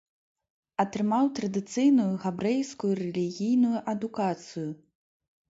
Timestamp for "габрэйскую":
2.23-2.91